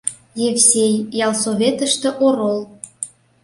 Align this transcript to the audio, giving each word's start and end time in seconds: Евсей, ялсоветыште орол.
Евсей, 0.49 0.93
ялсоветыште 1.25 2.09
орол. 2.25 2.61